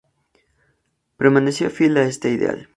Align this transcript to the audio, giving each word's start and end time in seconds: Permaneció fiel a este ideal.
Permaneció 1.15 1.69
fiel 1.69 1.95
a 1.97 2.01
este 2.05 2.29
ideal. 2.31 2.69